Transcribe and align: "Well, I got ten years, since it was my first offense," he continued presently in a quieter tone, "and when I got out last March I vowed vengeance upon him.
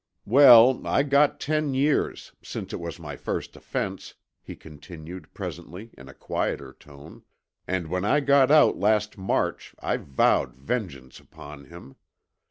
"Well, 0.25 0.81
I 0.87 1.03
got 1.03 1.39
ten 1.39 1.75
years, 1.75 2.31
since 2.41 2.73
it 2.73 2.79
was 2.79 2.97
my 2.99 3.15
first 3.15 3.55
offense," 3.55 4.15
he 4.41 4.55
continued 4.55 5.31
presently 5.35 5.91
in 5.95 6.09
a 6.09 6.13
quieter 6.15 6.73
tone, 6.73 7.21
"and 7.67 7.85
when 7.85 8.03
I 8.03 8.19
got 8.21 8.49
out 8.49 8.79
last 8.79 9.15
March 9.19 9.75
I 9.79 9.97
vowed 9.97 10.55
vengeance 10.55 11.19
upon 11.19 11.65
him. 11.65 11.97